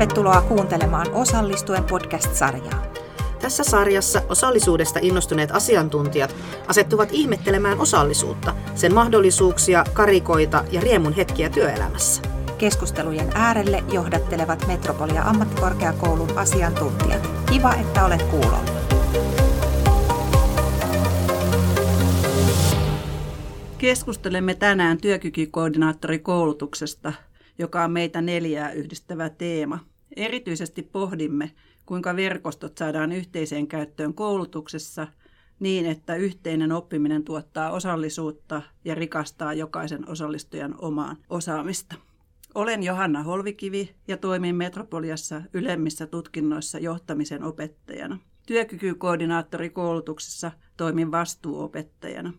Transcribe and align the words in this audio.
Tervetuloa 0.00 0.42
kuuntelemaan 0.42 1.06
Osallistuen 1.12 1.84
podcast-sarjaa. 1.84 2.92
Tässä 3.40 3.64
sarjassa 3.64 4.22
osallisuudesta 4.28 4.98
innostuneet 5.02 5.50
asiantuntijat 5.50 6.36
asettuvat 6.66 7.08
ihmettelemään 7.12 7.80
osallisuutta, 7.80 8.54
sen 8.74 8.94
mahdollisuuksia, 8.94 9.84
karikoita 9.92 10.64
ja 10.70 10.80
riemun 10.80 11.12
hetkiä 11.12 11.48
työelämässä. 11.48 12.22
Keskustelujen 12.58 13.30
äärelle 13.34 13.84
johdattelevat 13.92 14.66
Metropolia 14.66 15.22
ammattikorkeakoulun 15.22 16.38
asiantuntijat. 16.38 17.30
Kiva, 17.52 17.74
että 17.74 18.04
olet 18.04 18.22
kuulolla. 18.22 18.70
Keskustelemme 23.78 24.54
tänään 24.54 24.98
työkykykoordinaattorikoulutuksesta, 24.98 27.12
joka 27.58 27.84
on 27.84 27.90
meitä 27.90 28.20
neljää 28.20 28.72
yhdistävä 28.72 29.28
teema. 29.28 29.89
Erityisesti 30.16 30.82
pohdimme, 30.82 31.50
kuinka 31.86 32.16
verkostot 32.16 32.78
saadaan 32.78 33.12
yhteiseen 33.12 33.66
käyttöön 33.66 34.14
koulutuksessa 34.14 35.06
niin, 35.60 35.86
että 35.86 36.14
yhteinen 36.14 36.72
oppiminen 36.72 37.24
tuottaa 37.24 37.70
osallisuutta 37.70 38.62
ja 38.84 38.94
rikastaa 38.94 39.54
jokaisen 39.54 40.08
osallistujan 40.08 40.74
omaan 40.78 41.16
osaamista. 41.30 41.94
Olen 42.54 42.82
Johanna 42.82 43.22
Holvikivi 43.22 43.94
ja 44.08 44.16
toimin 44.16 44.56
Metropoliassa 44.56 45.42
ylemmissä 45.52 46.06
tutkinnoissa 46.06 46.78
johtamisen 46.78 47.42
opettajana. 47.42 48.18
Työkykykoordinaattorikoulutuksessa 48.46 50.52
toimin 50.76 51.12
vastuuopettajana. 51.12 52.32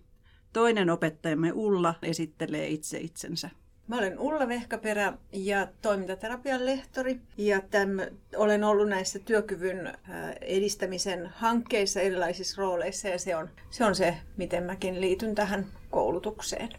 Toinen 0.53 0.90
opettajamme 0.90 1.51
Ulla 1.53 1.95
esittelee 2.01 2.68
itse 2.68 2.99
itsensä. 2.99 3.49
Mä 3.91 3.97
olen 3.97 4.20
Ulla 4.20 4.47
Vehkaperä 4.47 5.13
ja 5.31 5.67
toimintaterapian 5.81 6.65
lehtori 6.65 7.21
ja 7.37 7.61
täm, 7.61 7.89
olen 8.37 8.63
ollut 8.63 8.89
näissä 8.89 9.20
työkyvyn 9.20 9.97
edistämisen 10.41 11.31
hankkeissa 11.35 12.01
erilaisissa 12.01 12.62
rooleissa 12.62 13.07
ja 13.07 13.19
se 13.19 13.35
on, 13.35 13.49
se 13.69 13.85
on 13.85 13.95
se, 13.95 14.17
miten 14.37 14.63
mäkin 14.63 15.01
liityn 15.01 15.35
tähän 15.35 15.65
koulutukseen. 15.89 16.69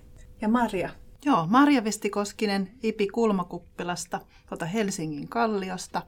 Ja 0.41 0.49
Maria. 0.49 0.91
Joo, 1.25 1.47
Marja 1.47 1.85
Vestikoskinen 1.85 2.71
IPI 2.83 3.09
Kulmakuppilasta 3.09 4.21
tuolta 4.49 4.67
Helsingin 4.67 5.29
Kalliosta 5.29 6.03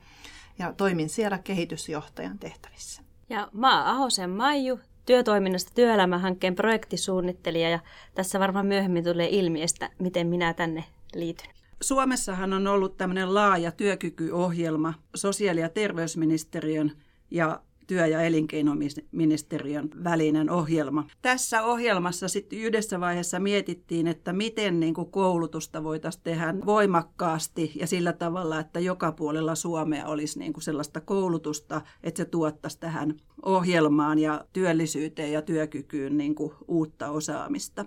ja 0.59 0.73
toimin 0.73 1.09
siellä 1.09 1.39
kehitysjohtajan 1.39 2.39
tehtävissä. 2.39 3.03
Ja 3.29 3.49
mä 3.53 3.91
Ahosen 3.91 4.31
Maiju, 4.31 4.81
työtoiminnasta 5.07 5.73
työelämähankkeen 5.75 6.55
projektisuunnittelija 6.55 7.71
ja 7.71 7.79
tässä 8.15 8.41
varmaan 8.41 8.67
myöhemmin 8.67 9.05
tulee 9.05 9.29
ilmi, 9.31 9.63
että 9.63 9.91
miten 9.99 10.27
minä 10.27 10.55
tänne 10.55 10.85
liityn. 11.15 11.51
Suomessahan 11.81 12.53
on 12.53 12.67
ollut 12.67 12.97
tämmöinen 12.97 13.35
laaja 13.35 13.73
työkykyohjelma 13.73 14.95
sosiaali- 15.15 15.61
ja 15.61 15.69
terveysministeriön 15.69 16.93
ja 17.31 17.61
työ- 17.87 18.07
ja 18.07 18.23
elinkeinoministeriön 18.23 19.91
välinen 20.05 20.51
ohjelma. 20.51 21.07
Tässä 21.23 21.63
ohjelmassa 21.63 22.29
sitten 22.29 22.59
yhdessä 22.59 23.01
vaiheessa 23.01 23.41
mietittiin, 23.41 24.07
että 24.07 24.33
miten 24.33 24.81
niin 24.81 24.95
kuin 24.95 25.11
koulutusta 25.11 25.85
voitaisiin 25.85 26.25
tehdä 26.25 26.55
voimakkaasti 26.67 27.73
ja 27.75 27.87
sillä 27.87 28.13
tavalla, 28.13 28.61
että 28.61 28.81
joka 28.81 29.13
puolella 29.13 29.55
Suomea 29.55 30.07
olisi 30.07 30.39
niin 30.39 30.53
kuin 30.53 30.65
sellaista 30.65 31.01
koulutusta, 31.01 31.81
että 32.03 32.19
se 32.19 32.25
tuottaisi 32.25 32.81
tähän 32.81 33.15
ohjelmaan 33.43 34.19
ja 34.19 34.45
työllisyyteen 34.53 35.33
ja 35.33 35.43
työkykyyn 35.43 36.17
niin 36.19 36.35
kuin 36.35 36.53
uutta 36.69 37.11
osaamista 37.11 37.85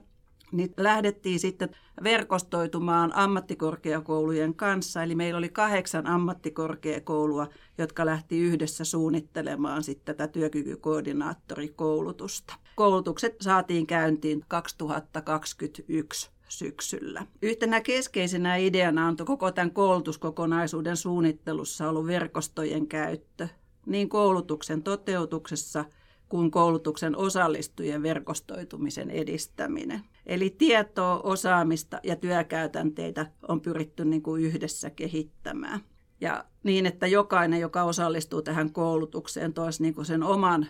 niin 0.52 0.74
lähdettiin 0.78 1.40
sitten 1.40 1.70
verkostoitumaan 2.04 3.16
ammattikorkeakoulujen 3.16 4.56
kanssa. 4.56 5.04
Eli 5.04 5.16
meillä 5.16 5.38
oli 5.38 5.50
kahdeksan 5.50 6.08
ammattikorkeakoulua, 6.08 7.48
jotka 7.78 8.06
lähti 8.06 8.40
yhdessä 8.40 8.84
suunnittelemaan 8.84 9.84
sitten 9.84 10.16
tätä 10.16 10.32
työkykykoordinaattorikoulutusta. 10.32 12.54
Koulutukset 12.76 13.36
saatiin 13.42 13.88
käyntiin 13.88 14.44
2021 14.48 16.32
syksyllä. 16.50 17.26
Yhtenä 17.42 17.82
keskeisenä 17.82 18.56
ideana 18.56 19.08
on 19.08 19.16
koko 19.26 19.52
tämän 19.52 19.72
koulutuskokonaisuuden 19.72 20.98
suunnittelussa 20.98 21.90
ollut 21.90 22.08
verkostojen 22.08 22.88
käyttö 22.88 23.48
niin 23.86 24.10
koulutuksen 24.10 24.84
toteutuksessa 24.84 25.86
kuin 26.30 26.52
koulutuksen 26.52 27.18
osallistujien 27.18 28.04
verkostoitumisen 28.04 29.10
edistäminen. 29.10 30.02
Eli 30.28 30.50
tietoa, 30.50 31.20
osaamista 31.20 32.00
ja 32.04 32.16
työkäytänteitä 32.16 33.32
on 33.48 33.62
pyritty 33.62 34.06
niin 34.06 34.22
kuin 34.22 34.44
yhdessä 34.44 34.90
kehittämään. 34.90 35.80
Ja 36.22 36.46
niin, 36.64 36.86
että 36.86 37.08
jokainen, 37.08 37.60
joka 37.60 37.84
osallistuu 37.84 38.42
tähän 38.42 38.74
koulutukseen, 38.74 39.54
toisi 39.54 39.84
niin 39.84 40.06
sen 40.06 40.24
oman 40.24 40.68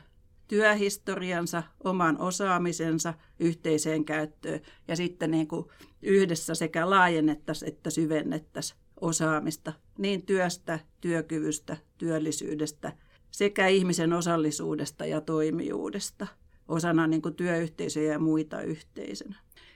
työhistoriansa, 0.48 1.64
oman 1.84 2.22
osaamisensa 2.22 3.14
yhteiseen 3.40 4.06
käyttöön 4.06 4.62
ja 4.88 4.96
sitten 4.96 5.32
niin 5.32 5.48
kuin 5.48 5.66
yhdessä 6.02 6.56
sekä 6.56 6.90
laajennettaisiin 6.90 7.74
että 7.74 7.90
syvennettäisiin 7.90 8.80
osaamista 9.02 9.74
niin 9.98 10.26
työstä, 10.26 10.80
työkyvystä, 11.02 11.78
työllisyydestä 11.98 12.92
sekä 13.32 13.68
ihmisen 13.68 14.14
osallisuudesta 14.14 15.06
ja 15.06 15.22
toimijuudesta 15.22 16.28
osana 16.68 17.08
niin 17.08 17.22
kuin 17.22 17.36
työyhteisöjä 17.36 18.12
ja 18.12 18.20
muita 18.20 18.62
yhteisönä. 18.62 19.36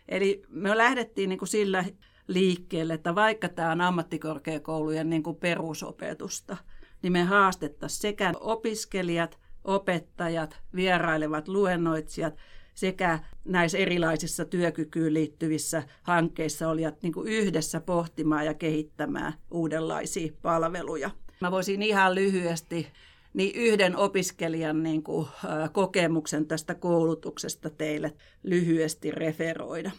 Eli 0.10 0.42
me 0.50 0.78
lähdettiin 0.78 1.30
niin 1.30 1.40
kuin 1.40 1.50
sillä 1.50 1.86
liikkeelle, 2.28 2.94
että 2.94 3.16
vaikka 3.16 3.50
tämä 3.50 3.72
on 3.72 3.82
ammattikorkeakoulujen 3.82 5.10
niin 5.10 5.24
kuin 5.24 5.36
perusopetusta, 5.36 6.58
niin 7.02 7.14
me 7.14 7.24
haastettaisiin 7.24 8.02
sekä 8.02 8.34
opiskelijat, 8.40 9.40
opettajat, 9.64 10.62
vierailevat 10.76 11.48
luennoitsijat 11.48 12.34
sekä 12.76 13.20
näissä 13.46 13.78
erilaisissa 13.78 14.46
työkykyyn 14.46 15.14
liittyvissä 15.14 15.84
hankkeissa 16.04 16.70
olijat 16.70 17.02
niin 17.02 17.14
kuin 17.14 17.28
yhdessä 17.28 17.82
pohtimaan 17.82 18.46
ja 18.46 18.54
kehittämään 18.54 19.34
uudenlaisia 19.52 20.32
palveluja. 20.42 21.10
Mä 21.42 21.52
voisin 21.52 21.82
ihan 21.82 22.16
lyhyesti 22.16 22.88
niin 23.34 23.56
yhden 23.56 23.98
opiskelijan 23.98 24.84
niin 24.84 25.04
kuin, 25.04 25.28
kokemuksen 25.72 26.46
tästä 26.46 26.76
koulutuksesta 26.76 27.70
teille 27.70 28.14
lyhyesti 28.44 29.12
referoida. 29.12 29.92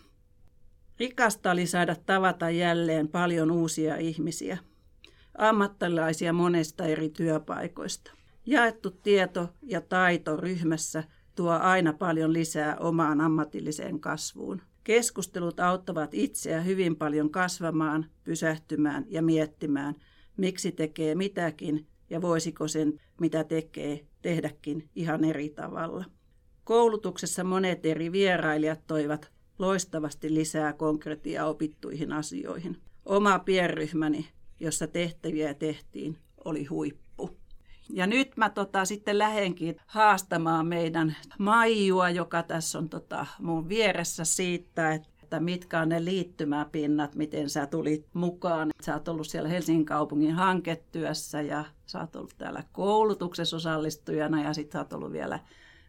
Rikasta 1.01 1.51
oli 1.51 1.67
saada 1.67 1.97
tavata 2.07 2.51
jälleen 2.51 3.09
paljon 3.09 3.51
uusia 3.51 3.97
ihmisiä, 3.97 4.59
ammattilaisia 5.39 6.33
monesta 6.33 6.85
eri 6.85 7.09
työpaikoista. 7.09 8.13
Jaettu 8.47 8.91
tieto 8.91 9.49
ja 9.63 9.81
taito 9.81 10.37
ryhmässä 10.37 11.05
tuo 11.35 11.51
aina 11.51 11.93
paljon 11.93 12.33
lisää 12.33 12.77
omaan 12.77 13.21
ammatilliseen 13.21 14.01
kasvuun. 14.01 14.63
Keskustelut 14.85 15.61
auttavat 15.61 16.15
itseä 16.15 16.61
hyvin 16.61 16.97
paljon 16.97 17.31
kasvamaan, 17.31 18.07
pysähtymään 18.25 19.05
ja 19.09 19.23
miettimään, 19.23 19.95
miksi 20.37 20.73
tekee 20.73 21.15
mitäkin 21.15 21.87
ja 22.13 22.23
voisiko 22.23 22.69
sen, 22.69 23.01
mitä 23.21 23.45
tekee, 23.45 24.01
tehdäkin 24.23 24.89
ihan 24.95 25.25
eri 25.25 25.49
tavalla. 25.49 26.05
Koulutuksessa 26.65 27.45
monet 27.45 27.87
eri 27.87 28.13
vierailijat 28.13 28.87
toivat 28.87 29.33
loistavasti 29.59 30.35
lisää 30.35 30.73
konkretiaa 30.73 31.47
opittuihin 31.47 32.13
asioihin. 32.13 32.77
Oma 33.05 33.39
pienryhmäni, 33.39 34.29
jossa 34.61 34.87
tehtäviä 34.87 35.55
tehtiin, 35.55 36.19
oli 36.45 36.65
huippu. 36.65 37.31
Ja 37.91 38.07
nyt 38.07 38.37
mä 38.37 38.51
tota, 38.51 38.85
sitten 38.85 39.19
lähenkin 39.19 39.77
haastamaan 39.87 40.67
meidän 40.67 41.17
Maijua, 41.39 42.11
joka 42.11 42.43
tässä 42.43 42.79
on 42.79 42.89
tota, 42.89 43.27
mun 43.41 43.69
vieressä 43.69 44.25
siitä, 44.25 44.93
että 44.93 45.09
että 45.33 45.45
mitkä 45.45 45.81
on 45.81 45.89
ne 45.89 46.05
liittymäpinnat, 46.05 47.15
miten 47.15 47.51
sä 47.51 47.67
tulit 47.67 48.07
mukaan. 48.15 48.71
Sä 48.83 48.95
oot 48.95 49.09
ollut 49.09 49.27
siellä 49.27 49.49
Helsingin 49.49 49.87
kaupungin 49.87 50.33
hanketyössä 50.33 51.41
ja 51.41 51.65
sä 51.87 52.01
oot 52.01 52.17
ollut 52.17 52.35
täällä 52.39 52.65
koulutuksessa 52.73 53.57
osallistujana 53.57 54.43
ja 54.43 54.53
sitten 54.53 54.73
sä 54.73 54.79
oot 54.79 54.93
ollut 54.93 55.13
vielä 55.13 55.39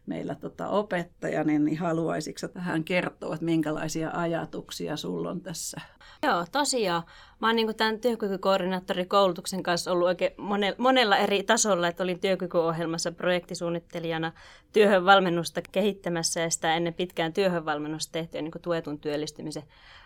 meillä 0.06 0.34
tota 0.34 0.68
opettaja, 0.68 1.44
niin 1.44 1.78
haluaisitko 1.78 2.48
tähän 2.48 2.84
kertoa, 2.84 3.34
että 3.34 3.44
minkälaisia 3.44 4.10
ajatuksia 4.10 4.96
sulla 4.96 5.30
on 5.30 5.40
tässä? 5.40 5.80
Joo, 6.22 6.44
tosiaan. 6.52 7.02
Mä 7.40 7.46
oon 7.46 7.56
niin 7.56 7.76
tämän 7.76 8.00
työkykykoordinaattorikoulutuksen 8.00 9.62
kanssa 9.62 9.92
ollut 9.92 10.06
oikein 10.06 10.32
monella 10.78 11.16
eri 11.16 11.42
tasolla, 11.42 11.88
että 11.88 12.02
olin 12.02 12.20
työkykyohjelmassa 12.20 13.12
projektisuunnittelijana 13.12 14.32
työhön 14.72 15.04
valmennusta 15.04 15.60
kehittämässä 15.72 16.40
ja 16.40 16.50
sitä 16.50 16.74
ennen 16.74 16.94
pitkään 16.94 17.32
työhön 17.32 17.64
valmennusta 17.64 18.12
tehtyä 18.12 18.42
niin 18.42 18.52
tuetun 18.62 18.98
työllistymisen 18.98 19.62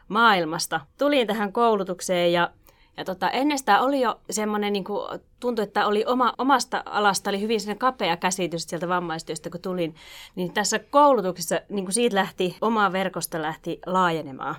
maailmasta. 0.09 0.81
Tulin 0.99 1.27
tähän 1.27 1.53
koulutukseen 1.53 2.33
ja 2.33 2.51
ja 2.99 3.05
tota, 3.05 3.31
ennestään 3.31 3.83
oli 3.83 4.01
jo 4.01 4.21
semmoinen, 4.31 4.73
niin 4.73 4.85
kuin, 4.85 5.21
tuntui, 5.41 5.63
että 5.63 5.87
oli 5.87 6.05
oma, 6.07 6.35
omasta 6.39 6.83
alasta 6.87 7.31
oli 7.31 7.41
hyvin 7.41 7.61
kapea 7.79 8.17
käsitys 8.17 8.63
sieltä 8.63 8.89
vammaistyöstä, 8.89 9.51
kun 9.51 9.61
tulin. 9.61 9.95
Niin 10.35 10.53
tässä 10.53 10.79
koulutuksessa 10.79 11.61
niin 11.69 11.85
kuin 11.85 11.95
siitä 11.95 12.17
lähti, 12.17 12.57
omaa 12.61 12.93
verkosta 12.93 13.43
lähti 13.43 13.81
laajenemaan. 13.87 14.55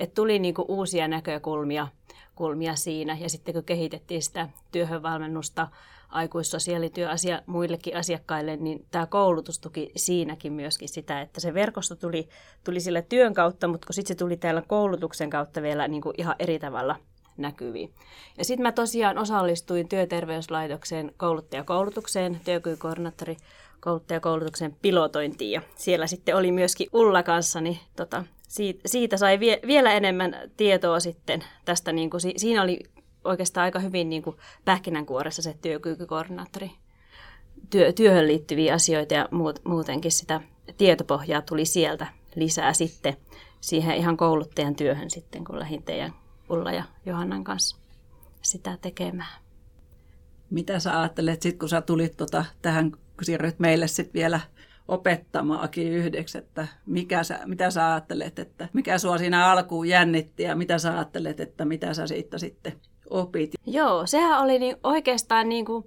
Et 0.00 0.14
tuli 0.14 0.38
niin 0.38 0.54
kuin, 0.54 0.66
uusia 0.68 1.08
näkökulmia 1.08 1.88
näkökulmia 2.34 2.76
siinä. 2.76 3.16
Ja 3.20 3.28
sitten 3.28 3.54
kun 3.54 3.64
kehitettiin 3.64 4.22
sitä 4.22 4.48
työhönvalmennusta 4.72 5.68
aikuissosiaalityö 6.08 7.10
asia, 7.10 7.42
muillekin 7.46 7.96
asiakkaille, 7.96 8.56
niin 8.56 8.86
tämä 8.90 9.06
koulutus 9.06 9.58
tuki 9.58 9.92
siinäkin 9.96 10.52
myöskin 10.52 10.88
sitä, 10.88 11.20
että 11.20 11.40
se 11.40 11.54
verkosto 11.54 11.96
tuli, 11.96 12.28
tuli 12.64 12.80
sillä 12.80 13.02
työn 13.02 13.34
kautta, 13.34 13.68
mutta 13.68 13.86
kun 13.86 13.94
sitten 13.94 14.14
se 14.14 14.18
tuli 14.18 14.36
täällä 14.36 14.62
koulutuksen 14.62 15.30
kautta 15.30 15.62
vielä 15.62 15.88
niin 15.88 16.02
kuin 16.02 16.14
ihan 16.18 16.36
eri 16.38 16.58
tavalla 16.58 16.96
näkyviin. 17.36 17.90
Ja 18.38 18.44
sitten 18.44 18.62
mä 18.62 18.72
tosiaan 18.72 19.18
osallistuin 19.18 19.88
työterveyslaitoksen 19.88 21.12
kouluttajakoulutukseen, 21.16 22.40
työkykykoordinaattori 22.44 23.36
kouluttajakoulutuksen 23.80 24.76
pilotointiin 24.82 25.50
ja 25.50 25.62
siellä 25.76 26.06
sitten 26.06 26.36
oli 26.36 26.52
myöskin 26.52 26.88
Ulla 26.92 27.22
kanssa, 27.22 27.60
niin 27.60 27.78
tota, 27.96 28.24
siitä, 28.48 28.88
siitä 28.88 29.16
sai 29.16 29.40
vie, 29.40 29.60
vielä 29.66 29.92
enemmän 29.92 30.36
tietoa 30.56 31.00
sitten 31.00 31.44
tästä, 31.64 31.92
niin 31.92 32.10
kuin, 32.10 32.20
siinä 32.36 32.62
oli 32.62 32.80
oikeastaan 33.24 33.64
aika 33.64 33.78
hyvin 33.78 34.08
niin 34.08 34.22
kuin 34.22 34.36
pähkinänkuoressa 34.64 35.42
se 35.42 35.54
työkykykoordinaattori 35.62 36.70
työ, 37.70 37.92
työhön 37.92 38.26
liittyviä 38.26 38.74
asioita 38.74 39.14
ja 39.14 39.28
muut, 39.30 39.60
muutenkin 39.64 40.12
sitä 40.12 40.40
tietopohjaa 40.78 41.42
tuli 41.42 41.64
sieltä 41.64 42.06
lisää 42.34 42.72
sitten 42.72 43.16
siihen 43.60 43.96
ihan 43.96 44.16
kouluttajan 44.16 44.76
työhön 44.76 45.10
sitten, 45.10 45.44
kun 45.44 45.58
lähdin 45.58 45.82
teidän 45.82 46.12
Ulla 46.50 46.72
ja 46.72 46.84
Johannan 47.06 47.44
kanssa 47.44 47.76
sitä 48.42 48.78
tekemään. 48.82 49.42
Mitä 50.50 50.78
sä 50.78 51.00
ajattelet 51.00 51.42
sitten, 51.42 51.58
kun 51.58 51.68
sä 51.68 51.80
tulit 51.80 52.16
tota, 52.16 52.44
tähän, 52.62 52.90
kun 52.90 53.00
siirryt 53.22 53.58
meille 53.58 53.86
sitten 53.86 54.12
vielä 54.12 54.40
opettamaakin 54.88 55.92
yhdeksi, 55.92 56.38
että 56.38 56.68
mikä 56.86 57.24
sä, 57.24 57.40
mitä 57.44 57.70
sä 57.70 57.92
ajattelet, 57.92 58.38
että 58.38 58.68
mikä 58.72 58.98
sua 58.98 59.18
siinä 59.18 59.46
alkuun 59.46 59.88
jännitti 59.88 60.42
ja 60.42 60.56
mitä 60.56 60.78
sä 60.78 60.92
ajattelet, 60.92 61.40
että 61.40 61.64
mitä 61.64 61.94
sä 61.94 62.06
siitä 62.06 62.38
sitten 62.38 62.80
opit? 63.10 63.54
Joo, 63.66 64.06
sehän 64.06 64.40
oli 64.40 64.58
niin 64.58 64.76
oikeastaan 64.82 65.48
niin 65.48 65.64
kuin 65.64 65.86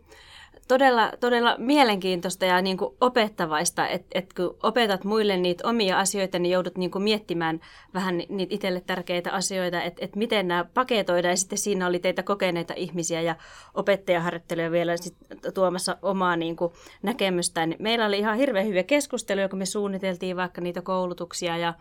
todella, 0.68 1.12
todella 1.20 1.56
mielenkiintoista 1.58 2.46
ja 2.46 2.62
niin 2.62 2.78
kuin 2.78 2.96
opettavaista, 3.02 3.88
että 3.88 4.08
et 4.20 4.34
kun 4.34 4.58
opetat 4.64 5.04
muille 5.04 5.38
niitä 5.38 5.68
omia 5.68 6.00
asioita, 6.00 6.40
niin 6.40 6.52
joudut 6.52 6.78
niin 6.78 6.92
kuin 6.92 7.04
miettimään 7.04 7.60
vähän 7.94 8.18
niitä 8.30 8.56
itselle 8.56 8.82
tärkeitä 8.82 9.32
asioita, 9.32 9.82
että 9.82 10.06
et 10.06 10.16
miten 10.16 10.48
nämä 10.48 10.66
paketoidaan. 10.74 11.32
Ja 11.32 11.38
sitten 11.38 11.58
siinä 11.58 11.88
oli 11.88 12.00
teitä 12.00 12.24
kokeneita 12.24 12.74
ihmisiä 12.78 13.22
ja 13.22 13.36
opettajaharjoittelijoja 13.74 14.72
vielä 14.72 14.98
sit 14.98 15.16
tuomassa 15.54 15.98
omaa 16.02 16.36
niin 16.36 16.56
kuin 16.56 16.74
näkemystään. 17.02 17.76
Meillä 17.80 18.06
oli 18.06 18.20
ihan 18.20 18.38
hirveän 18.38 18.68
hyviä 18.68 18.84
keskusteluja, 18.84 19.50
kun 19.50 19.60
me 19.60 19.66
suunniteltiin 19.66 20.38
vaikka 20.38 20.62
niitä 20.62 20.82
koulutuksia 20.82 21.58
ja 21.58 21.74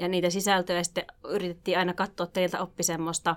ja 0.00 0.08
niitä 0.08 0.30
sisältöjä 0.30 0.82
sitten 0.82 1.04
yritettiin 1.28 1.78
aina 1.78 1.94
katsoa 1.94 2.26
teiltä 2.26 2.60
oppi 2.60 2.82
semmoista, 2.82 3.36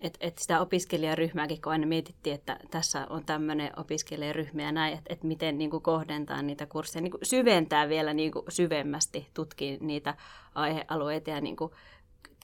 että, 0.00 0.18
että 0.20 0.42
sitä 0.42 0.60
opiskelijaryhmääkin, 0.60 1.62
kun 1.62 1.72
aina 1.72 1.86
mietittiin, 1.86 2.34
että 2.34 2.58
tässä 2.70 3.06
on 3.10 3.24
tämmöinen 3.24 3.70
opiskelijaryhmä 3.76 4.62
ja 4.62 4.72
näin, 4.72 4.94
että, 4.94 5.12
että 5.12 5.26
miten 5.26 5.58
niin 5.58 5.70
kuin 5.70 5.82
kohdentaa 5.82 6.42
niitä 6.42 6.66
kursseja, 6.66 7.02
niin 7.02 7.10
kuin 7.10 7.26
syventää 7.26 7.88
vielä 7.88 8.14
niin 8.14 8.32
kuin 8.32 8.44
syvemmästi, 8.48 9.28
tutkii 9.34 9.78
niitä 9.80 10.14
aihealueita 10.54 11.30
ja 11.30 11.40
niin 11.40 11.56
kuin 11.56 11.72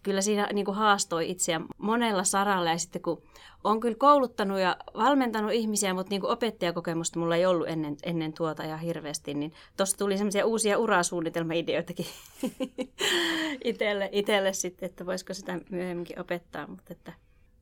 kyllä 0.03 0.21
siinä 0.21 0.49
niin 0.53 0.65
kuin 0.65 0.77
haastoi 0.77 1.31
itseä 1.31 1.61
monella 1.79 2.25
saralla. 2.25 2.71
Ja 2.71 2.79
sitten 2.79 3.03
kun 3.03 3.23
on 3.65 3.81
kyllä 3.81 3.97
kouluttanut 3.99 4.59
ja 4.59 4.77
valmentanut 4.95 5.53
ihmisiä, 5.53 5.95
mutta 5.95 6.11
niin 6.11 6.21
kuin 6.21 6.31
opettajakokemusta 6.31 7.19
mulla 7.19 7.37
ei 7.37 7.47
ollut 7.47 7.69
ennen, 7.69 7.97
ennen 8.03 8.33
tuota 8.33 8.63
ja 8.63 8.77
hirveästi, 8.77 9.35
niin 9.35 9.53
tuosta 9.77 9.99
tuli 9.99 10.17
semmoisia 10.17 10.47
uusia 10.47 10.79
urasuunnitelmaideoitakin 10.79 12.07
itselle, 13.65 14.09
itselle 14.13 14.53
sitten, 14.53 14.87
että 14.87 15.07
voisiko 15.07 15.35
sitä 15.35 15.61
myöhemminkin 15.71 16.21
opettaa, 16.21 16.67
mutta 16.67 16.93
että 16.93 17.13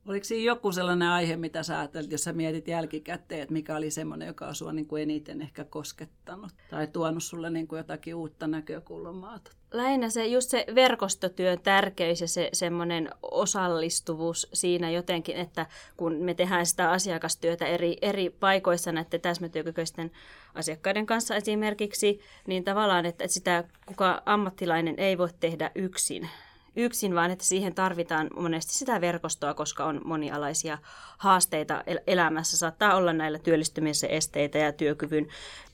Oliko 0.07 0.23
siinä 0.23 0.43
joku 0.43 0.71
sellainen 0.71 1.07
aihe, 1.07 1.35
mitä 1.35 1.63
sä 1.63 1.79
ajattelit, 1.79 2.11
jos 2.11 2.23
sä 2.23 2.33
mietit 2.33 2.67
jälkikäteen, 2.67 3.41
että 3.41 3.53
mikä 3.53 3.75
oli 3.75 3.91
semmoinen, 3.91 4.27
joka 4.27 4.47
on 4.47 4.55
sua 4.55 4.73
niin 4.73 4.85
kuin 4.85 5.03
eniten 5.03 5.41
ehkä 5.41 5.63
koskettanut 5.63 6.51
tai 6.69 6.87
tuonut 6.87 7.23
sulle 7.23 7.49
niin 7.49 7.67
kuin 7.67 7.77
jotakin 7.77 8.15
uutta 8.15 8.47
näkökulmaa? 8.47 9.39
Lähinnä 9.71 10.09
se, 10.09 10.27
just 10.27 10.49
se 10.49 10.65
verkostotyön 10.75 11.59
tärkeys 11.59 12.21
ja 12.21 12.27
se 12.27 12.49
semmoinen 12.53 13.09
osallistuvuus 13.21 14.47
siinä 14.53 14.89
jotenkin, 14.91 15.35
että 15.35 15.65
kun 15.97 16.15
me 16.15 16.33
tehdään 16.33 16.65
sitä 16.65 16.91
asiakastyötä 16.91 17.65
eri, 17.65 17.97
eri 18.01 18.29
paikoissa 18.29 18.91
näiden 18.91 19.21
täsmätyökykyisten 19.21 20.11
asiakkaiden 20.53 21.05
kanssa 21.05 21.35
esimerkiksi, 21.35 22.19
niin 22.47 22.63
tavallaan, 22.63 23.05
että 23.05 23.27
sitä 23.27 23.63
kuka 23.85 24.23
ammattilainen 24.25 24.95
ei 24.97 25.17
voi 25.17 25.29
tehdä 25.39 25.71
yksin, 25.75 26.29
yksin, 26.75 27.15
vaan 27.15 27.31
että 27.31 27.45
siihen 27.45 27.75
tarvitaan 27.75 28.29
monesti 28.35 28.73
sitä 28.73 29.01
verkostoa, 29.01 29.53
koska 29.53 29.85
on 29.85 30.01
monialaisia 30.03 30.77
haasteita 31.17 31.83
elämässä. 32.07 32.57
Saattaa 32.57 32.95
olla 32.95 33.13
näillä 33.13 33.39
työllistymisen 33.39 34.09
esteitä 34.09 34.57
ja 34.57 34.71
työkyvyn 34.73 35.27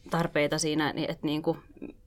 tarpeita 0.09 0.57
siinä, 0.57 0.93
niin 0.93 1.11
että 1.11 1.27
niin 1.27 1.41
kuin, 1.41 1.57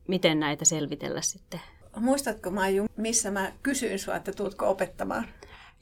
miten 0.09 0.41
näitä 0.41 0.65
selvitellä 0.65 1.23
sitten. 1.23 1.61
Muistatko 1.97 2.51
Maiju, 2.51 2.87
missä 2.97 3.31
mä 3.31 3.53
kysyin 3.63 3.99
sinua, 3.99 4.17
että 4.17 4.33
tuutko 4.33 4.71
opettamaan? 4.71 5.27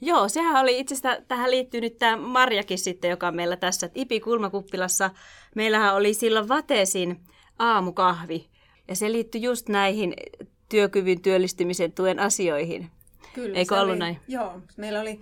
Joo, 0.01 0.29
sehän 0.29 0.61
oli 0.61 0.79
itse 0.79 0.95
asiassa, 0.95 1.25
tähän 1.27 1.51
liittyy 1.51 1.81
nyt 1.81 1.97
tämä 1.97 2.17
Marjakin 2.17 2.77
sitten, 2.77 3.11
joka 3.11 3.27
on 3.27 3.35
meillä 3.35 3.57
tässä 3.57 3.89
IPI 3.95 4.19
Kulmakuppilassa. 4.19 5.09
Meillähän 5.55 5.95
oli 5.95 6.13
silloin 6.13 6.49
Vatesin 6.49 7.19
aamukahvi, 7.59 8.49
ja 8.87 8.95
se 8.95 9.11
liittyi 9.11 9.41
just 9.41 9.69
näihin 9.69 10.13
työkyvyn 10.69 11.21
työllistymisen 11.21 11.91
tuen 11.91 12.19
asioihin. 12.19 12.91
Kyllä, 13.33 13.57
Eikö 13.57 13.75
ollut 13.75 13.89
oli, 13.89 13.99
näin? 13.99 14.19
Joo, 14.27 14.61
meillä 14.77 15.01
oli, 15.01 15.19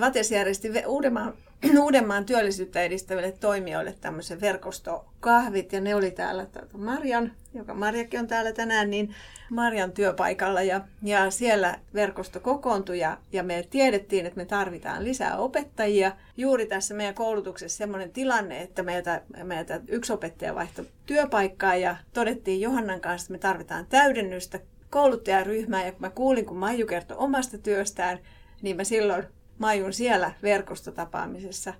Vates 0.00 0.30
järjesti 0.30 0.68
Uudenmaan, 0.86 1.34
Uudenmaan 1.84 2.24
työllisyyttä 2.24 2.82
edistäville 2.82 3.32
toimijoille 3.32 3.94
tämmöisen 4.00 4.40
verkostokahvit, 4.40 5.72
ja 5.72 5.80
ne 5.80 5.94
oli 5.94 6.10
täällä 6.10 6.46
tuota 6.46 6.78
Marjan, 6.78 7.32
joka 7.54 7.74
Marjakin 7.74 8.20
on 8.20 8.26
täällä 8.26 8.52
tänään, 8.52 8.90
niin 8.90 9.14
Marjan 9.50 9.92
työpaikalla, 9.92 10.62
ja, 10.62 10.80
ja 11.02 11.30
siellä 11.30 11.78
verkosto 11.94 12.40
kokoontui, 12.40 12.98
ja, 12.98 13.18
ja 13.32 13.42
me 13.42 13.64
tiedettiin, 13.70 14.26
että 14.26 14.36
me 14.36 14.44
tarvitaan 14.44 15.04
lisää 15.04 15.36
opettajia. 15.36 16.12
Juuri 16.36 16.66
tässä 16.66 16.94
meidän 16.94 17.14
koulutuksessa 17.14 17.78
sellainen 17.78 18.10
tilanne, 18.10 18.60
että 18.60 18.82
meiltä, 18.82 19.22
meiltä 19.42 19.80
yksi 19.88 20.12
opettaja 20.12 20.54
vaihtoi 20.54 20.86
työpaikkaa, 21.06 21.76
ja 21.76 21.96
todettiin 22.12 22.60
Johannan 22.60 23.00
kanssa, 23.00 23.24
että 23.24 23.32
me 23.32 23.38
tarvitaan 23.38 23.86
täydennystä 23.86 24.60
kouluttajaryhmää 24.94 25.86
ja 25.86 25.92
kun 25.92 26.00
mä 26.00 26.10
kuulin, 26.10 26.46
kun 26.46 26.56
Maiju 26.56 26.86
kertoi 26.86 27.16
omasta 27.16 27.58
työstään, 27.58 28.18
niin 28.62 28.76
mä 28.76 28.84
silloin 28.84 29.24
Maijun 29.58 29.92
siellä 29.92 30.32
verkostotapaamisessa 30.42 31.74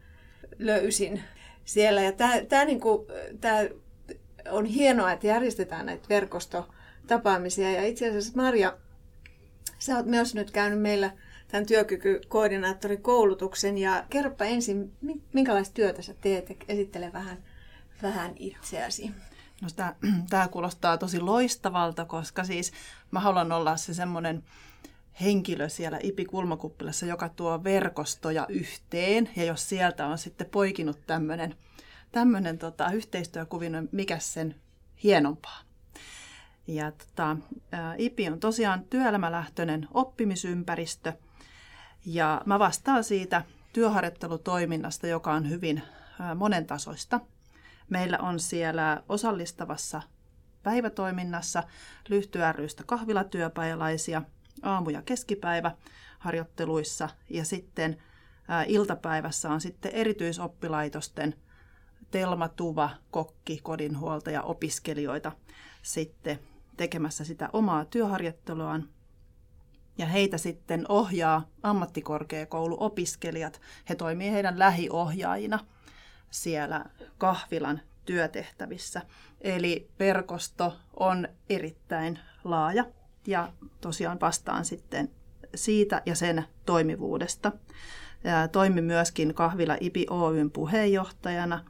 löysin 0.58 1.22
siellä. 1.64 2.02
Ja 2.02 2.12
tämä 2.48 2.64
niinku, 2.64 3.06
on 4.50 4.64
hienoa, 4.64 5.12
että 5.12 5.26
järjestetään 5.26 5.86
näitä 5.86 6.08
verkostotapaamisia. 6.08 7.72
Ja 7.72 7.86
itse 7.86 8.08
asiassa 8.08 8.32
Marja, 8.36 8.78
sä 9.78 9.96
oot 9.96 10.06
myös 10.06 10.34
nyt 10.34 10.50
käynyt 10.50 10.80
meillä 10.80 11.10
tämän 11.48 11.66
työkykykoordinaattorikoulutuksen 11.66 13.78
ja 13.78 14.04
kerropa 14.10 14.44
ensin, 14.44 14.92
minkälaista 15.32 15.74
työtä 15.74 16.02
sä 16.02 16.14
teet, 16.20 16.56
esittele 16.68 17.12
vähän, 17.12 17.44
vähän 18.02 18.32
itseäsi. 18.36 19.10
No 19.64 19.70
tämä, 19.76 19.94
tämä 20.30 20.48
kuulostaa 20.48 20.98
tosi 20.98 21.20
loistavalta, 21.20 22.04
koska 22.04 22.44
siis 22.44 22.72
mä 23.10 23.20
haluan 23.20 23.52
olla 23.52 23.76
se 23.76 23.94
semmoinen 23.94 24.44
henkilö 25.20 25.68
siellä 25.68 25.98
IPI 26.02 26.24
Kulmakuppilassa, 26.24 27.06
joka 27.06 27.28
tuo 27.28 27.64
verkostoja 27.64 28.46
yhteen. 28.48 29.30
Ja 29.36 29.44
jos 29.44 29.68
sieltä 29.68 30.06
on 30.06 30.18
sitten 30.18 30.46
poikinut 30.46 31.06
tämmöinen, 31.06 31.54
tämmöinen 32.12 32.58
tota, 32.58 32.90
yhteistyökuvio, 32.90 33.70
niin 33.70 33.88
mikä 33.92 34.18
sen 34.18 34.54
hienompaa. 35.02 35.60
Ja 36.66 36.92
tota, 36.92 37.36
IPI 37.98 38.28
on 38.28 38.40
tosiaan 38.40 38.84
työelämälähtöinen 38.84 39.88
oppimisympäristö. 39.94 41.12
Ja 42.06 42.42
mä 42.46 42.58
vastaan 42.58 43.04
siitä 43.04 43.44
työharjoittelutoiminnasta, 43.72 45.06
joka 45.06 45.32
on 45.32 45.50
hyvin 45.50 45.82
monentasoista– 46.34 47.20
Meillä 47.90 48.18
on 48.18 48.40
siellä 48.40 49.02
osallistavassa 49.08 50.02
päivätoiminnassa 50.62 51.62
Lyhty 52.08 52.38
rystä 52.52 52.82
kahvilatyöpajalaisia 52.86 54.22
aamu- 54.62 54.90
ja 54.90 55.02
keskipäivä 55.02 55.72
harjoitteluissa 56.18 57.08
ja 57.30 57.44
sitten 57.44 58.02
iltapäivässä 58.66 59.50
on 59.50 59.60
sitten 59.60 59.92
erityisoppilaitosten 59.92 61.34
Telma, 62.10 62.48
Tuva, 62.48 62.90
kokki, 63.10 63.60
kodinhuoltaja, 63.62 64.42
opiskelijoita 64.42 65.32
sitten 65.82 66.38
tekemässä 66.76 67.24
sitä 67.24 67.50
omaa 67.52 67.84
työharjoitteluaan. 67.84 68.88
Ja 69.98 70.06
heitä 70.06 70.38
sitten 70.38 70.84
ohjaa 70.88 71.48
ammattikorkeakouluopiskelijat. 71.62 73.60
He 73.88 73.94
toimii 73.94 74.32
heidän 74.32 74.58
lähiohjaajina– 74.58 75.58
siellä 76.34 76.84
kahvilan 77.18 77.80
työtehtävissä. 78.04 79.02
Eli 79.40 79.88
verkosto 79.98 80.76
on 80.96 81.28
erittäin 81.50 82.18
laaja 82.44 82.84
ja 83.26 83.52
tosiaan 83.80 84.20
vastaan 84.20 84.64
sitten 84.64 85.10
siitä 85.54 86.02
ja 86.06 86.14
sen 86.14 86.44
toimivuudesta. 86.66 87.52
Toimi 88.52 88.80
myöskin 88.80 89.34
kahvila 89.34 89.76
IPI 89.80 90.06
Oyn 90.10 90.50
puheenjohtajana. 90.50 91.64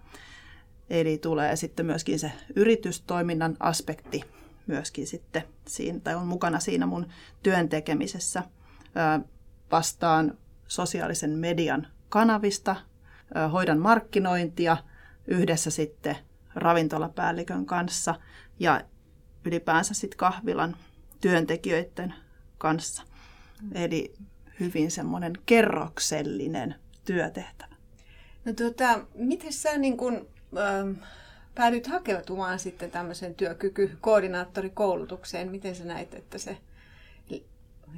Eli 0.91 1.19
tulee 1.19 1.57
sitten 1.57 1.87
myöskin 1.87 2.19
se 2.19 2.33
yritystoiminnan 2.57 3.57
aspekti 3.61 4.25
myöskin 4.67 5.07
sitten 5.07 5.43
siinä, 5.69 6.01
tai 6.01 6.15
on 6.15 6.27
mukana 6.27 6.61
siinä 6.61 6.87
mun 6.87 7.07
työn 7.43 7.69
tekemisessä. 7.69 8.43
Vastaan 9.73 10.39
sosiaalisen 10.69 11.31
median 11.31 11.87
kanavista, 12.09 12.77
hoidan 13.53 13.79
markkinointia 13.79 14.77
yhdessä 15.27 15.71
sitten 15.71 16.17
ravintolapäällikön 16.55 17.67
kanssa 17.67 18.15
ja 18.59 18.81
ylipäänsä 19.45 19.95
sitten 19.95 20.19
kahvilan 20.19 20.77
työntekijöiden 21.21 22.15
kanssa. 22.59 23.03
Eli 23.75 24.15
hyvin 24.61 24.91
semmoinen 24.91 25.33
kerroksellinen 25.47 26.75
työtehtävä. 27.05 27.75
No 28.45 28.53
tuota, 28.53 29.07
miten 29.15 29.53
sä 29.53 29.79
niin 29.79 29.97
kun, 29.97 30.29
ähm, 30.59 30.91
päädyt 31.55 31.87
hakeutumaan 31.87 32.59
sitten 32.59 32.91
tämmöisen 32.91 33.35
työkykykoordinaattorikoulutukseen? 33.35 35.51
Miten 35.51 35.75
sä 35.75 35.85
näit, 35.85 36.15
että 36.15 36.39
se, 36.39 36.57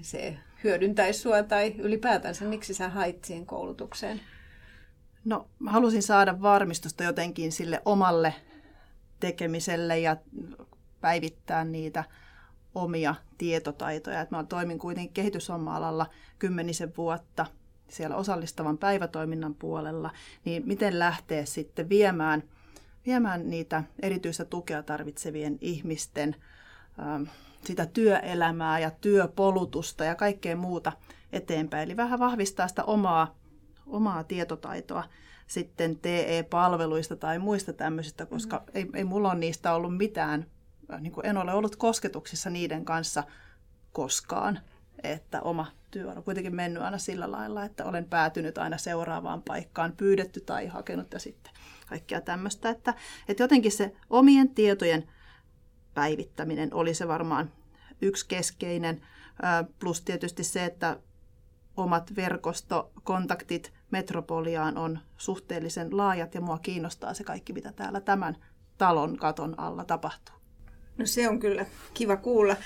se 0.02 0.38
hyödyntäisi 0.64 1.20
sua 1.20 1.42
tai 1.42 1.74
ylipäätänsä 1.78 2.44
miksi 2.44 2.74
sä 2.74 2.88
hait 2.88 3.24
siihen 3.24 3.46
koulutukseen? 3.46 4.20
No, 5.26 5.48
mä 5.58 5.70
halusin 5.70 6.02
saada 6.02 6.42
varmistusta 6.42 7.04
jotenkin 7.04 7.52
sille 7.52 7.82
omalle 7.84 8.34
tekemiselle 9.20 9.98
ja 9.98 10.16
päivittää 11.00 11.64
niitä 11.64 12.04
omia 12.74 13.14
tietotaitoja. 13.38 14.20
Et 14.20 14.30
mä 14.30 14.44
toimin 14.44 14.78
kuitenkin 14.78 15.14
kehityshomma-alalla 15.14 16.06
kymmenisen 16.38 16.92
vuotta 16.96 17.46
siellä 17.88 18.16
osallistavan 18.16 18.78
päivätoiminnan 18.78 19.54
puolella, 19.54 20.10
niin 20.44 20.62
miten 20.66 20.98
lähtee 20.98 21.46
sitten 21.46 21.88
viemään, 21.88 22.42
viemään 23.06 23.50
niitä 23.50 23.84
erityistä 24.02 24.44
tukea 24.44 24.82
tarvitsevien 24.82 25.58
ihmisten 25.60 26.36
ähm, 26.98 27.22
sitä 27.64 27.86
työelämää 27.86 28.78
ja 28.78 28.90
työpolutusta 28.90 30.04
ja 30.04 30.14
kaikkea 30.14 30.56
muuta 30.56 30.92
eteenpäin. 31.32 31.82
Eli 31.82 31.96
vähän 31.96 32.18
vahvistaa 32.18 32.68
sitä 32.68 32.84
omaa, 32.84 33.34
omaa 33.86 34.24
tietotaitoa 34.24 35.04
sitten 35.46 35.98
TE-palveluista 35.98 37.16
tai 37.16 37.38
muista 37.38 37.72
tämmöisistä, 37.72 38.26
koska 38.26 38.56
mm. 38.56 38.64
ei, 38.74 38.86
ei 38.94 39.04
mulla 39.04 39.30
ole 39.30 39.38
niistä 39.38 39.74
ollut 39.74 39.96
mitään, 39.96 40.46
niin 41.00 41.12
kuin 41.12 41.26
en 41.26 41.36
ole 41.36 41.52
ollut 41.52 41.76
kosketuksissa 41.76 42.50
niiden 42.50 42.84
kanssa 42.84 43.24
koskaan, 43.92 44.60
että 45.02 45.40
oma 45.40 45.66
työ 45.90 46.10
on 46.10 46.22
kuitenkin 46.22 46.54
mennyt 46.54 46.82
aina 46.82 46.98
sillä 46.98 47.32
lailla, 47.32 47.64
että 47.64 47.84
olen 47.84 48.04
päätynyt 48.04 48.58
aina 48.58 48.78
seuraavaan 48.78 49.42
paikkaan, 49.42 49.92
pyydetty 49.96 50.40
tai 50.40 50.66
hakenut 50.66 51.12
ja 51.12 51.18
sitten 51.18 51.52
kaikkea 51.86 52.20
tämmöistä, 52.20 52.70
että, 52.70 52.94
että 53.28 53.42
jotenkin 53.42 53.72
se 53.72 53.96
omien 54.10 54.48
tietojen 54.48 55.08
päivittäminen 55.94 56.74
oli 56.74 56.94
se 56.94 57.08
varmaan 57.08 57.52
yksi 58.02 58.28
keskeinen, 58.28 59.00
plus 59.78 60.00
tietysti 60.00 60.44
se, 60.44 60.64
että 60.64 61.00
omat 61.76 62.16
verkostokontaktit 62.16 63.75
Metropoliaan 63.90 64.78
on 64.78 64.98
suhteellisen 65.16 65.96
laajat 65.96 66.34
ja 66.34 66.40
mua 66.40 66.58
kiinnostaa 66.58 67.14
se 67.14 67.24
kaikki, 67.24 67.52
mitä 67.52 67.72
täällä 67.72 68.00
tämän 68.00 68.36
talon 68.78 69.16
katon 69.16 69.60
alla 69.60 69.84
tapahtuu. 69.84 70.36
No 70.98 71.06
se 71.06 71.28
on 71.28 71.40
kyllä 71.40 71.66
kiva 71.94 72.16
kuulla. 72.16 72.56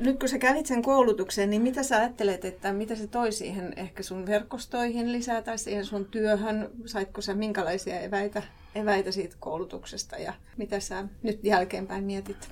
Nyt 0.00 0.18
kun 0.18 0.28
sä 0.28 0.38
kävit 0.38 0.66
sen 0.66 0.82
koulutuksen, 0.82 1.50
niin 1.50 1.62
mitä 1.62 1.82
sä 1.82 1.96
ajattelet, 1.96 2.44
että 2.44 2.72
mitä 2.72 2.94
se 2.94 3.06
toi 3.06 3.32
siihen 3.32 3.72
ehkä 3.76 4.02
sun 4.02 4.26
verkostoihin 4.26 5.12
lisää 5.12 5.42
tai 5.42 5.58
siihen 5.58 5.84
sun 5.84 6.04
työhön? 6.04 6.70
Saitko 6.86 7.20
sä 7.20 7.34
minkälaisia 7.34 8.00
eväitä, 8.00 8.42
eväitä 8.74 9.12
siitä 9.12 9.36
koulutuksesta 9.40 10.16
ja 10.16 10.34
mitä 10.56 10.80
sä 10.80 11.04
nyt 11.22 11.40
jälkeenpäin 11.42 12.04
mietit? 12.04 12.48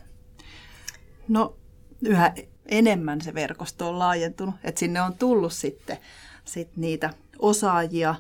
No 1.29 1.57
yhä 2.05 2.35
enemmän 2.67 3.21
se 3.21 3.35
verkosto 3.35 3.89
on 3.89 3.99
laajentunut, 3.99 4.55
että 4.65 4.79
sinne 4.79 5.03
on 5.03 5.15
tullut 5.19 5.53
sitten 5.53 5.99
sit 6.45 6.77
niitä 6.77 7.11
osaajia 7.43 8.15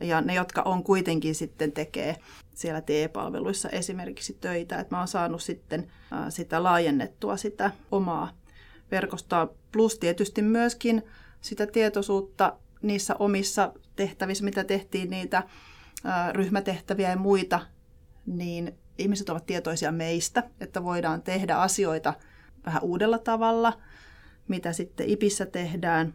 ja 0.00 0.20
ne, 0.20 0.34
jotka 0.34 0.62
on 0.62 0.84
kuitenkin 0.84 1.34
sitten 1.34 1.72
tekee 1.72 2.16
siellä 2.54 2.80
TE-palveluissa 2.80 3.68
esimerkiksi 3.68 4.36
töitä, 4.40 4.78
että 4.78 4.94
mä 4.94 4.98
oon 4.98 5.08
saanut 5.08 5.42
sitten 5.42 5.92
sitä 6.28 6.62
laajennettua 6.62 7.36
sitä 7.36 7.70
omaa 7.90 8.32
verkostoa, 8.90 9.54
plus 9.72 9.98
tietysti 9.98 10.42
myöskin 10.42 11.02
sitä 11.40 11.66
tietoisuutta 11.66 12.56
niissä 12.82 13.16
omissa 13.18 13.72
tehtävissä, 13.96 14.44
mitä 14.44 14.64
tehtiin 14.64 15.10
niitä 15.10 15.42
ryhmätehtäviä 16.32 17.10
ja 17.10 17.16
muita, 17.16 17.60
niin 18.26 18.74
ihmiset 18.98 19.28
ovat 19.28 19.46
tietoisia 19.46 19.92
meistä, 19.92 20.42
että 20.60 20.84
voidaan 20.84 21.22
tehdä 21.22 21.56
asioita 21.56 22.14
vähän 22.66 22.82
uudella 22.82 23.18
tavalla, 23.18 23.80
mitä 24.48 24.72
sitten 24.72 25.08
IPissä 25.08 25.46
tehdään, 25.46 26.14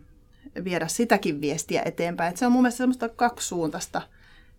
viedä 0.63 0.87
sitäkin 0.87 1.41
viestiä 1.41 1.81
eteenpäin. 1.85 2.29
Että 2.29 2.39
se 2.39 2.45
on 2.45 2.51
mun 2.51 2.61
mielestä 2.61 2.77
semmoista 2.77 3.09
kaksisuuntaista 3.09 4.01